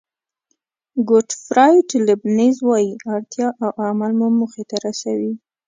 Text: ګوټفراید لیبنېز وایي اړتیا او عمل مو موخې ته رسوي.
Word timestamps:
ګوټفراید 1.09 1.87
لیبنېز 2.07 2.55
وایي 2.67 2.91
اړتیا 3.13 3.47
او 3.63 3.69
عمل 3.87 4.11
مو 4.19 4.27
موخې 4.37 4.63
ته 4.69 4.77
رسوي. 4.85 5.33